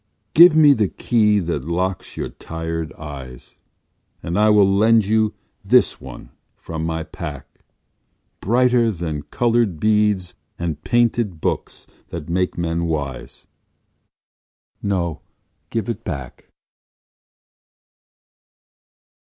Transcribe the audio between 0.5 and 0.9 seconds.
me the